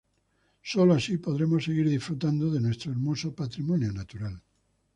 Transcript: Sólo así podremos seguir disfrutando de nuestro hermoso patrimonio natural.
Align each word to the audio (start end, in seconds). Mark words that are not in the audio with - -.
Sólo 0.71 0.95
así 0.95 1.19
podremos 1.19 1.63
seguir 1.65 1.87
disfrutando 1.87 2.49
de 2.49 2.59
nuestro 2.59 2.91
hermoso 2.91 3.35
patrimonio 3.35 3.91
natural. 3.93 4.41